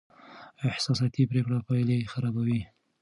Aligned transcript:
احساساتي 0.69 1.23
پرېکړې 1.31 1.57
پایلې 1.67 2.09
خرابوي. 2.11 2.61